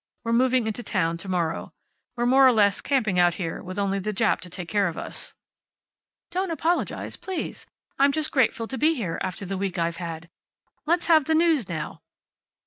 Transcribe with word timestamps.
We're 0.23 0.33
moving 0.33 0.65
into 0.65 0.81
town 0.81 1.17
to 1.17 1.29
morrow. 1.29 1.75
We're 2.15 2.25
more 2.25 2.47
or 2.47 2.51
less 2.51 2.81
camping 2.81 3.19
out 3.19 3.35
here, 3.35 3.61
with 3.61 3.77
only 3.77 3.99
the 3.99 4.11
Jap 4.11 4.39
to 4.39 4.49
take 4.49 4.67
care 4.67 4.87
of 4.87 4.97
us." 4.97 5.35
"Don't 6.31 6.49
apologize, 6.49 7.15
please. 7.15 7.67
I'm 7.99 8.09
grateful 8.09 8.65
just 8.65 8.71
to 8.71 8.77
be 8.83 8.95
here, 8.95 9.19
after 9.21 9.45
the 9.45 9.59
week 9.59 9.77
I've 9.77 9.97
had. 9.97 10.27
Let's 10.87 11.05
have 11.05 11.25
the 11.25 11.35
news 11.35 11.69
now." 11.69 12.01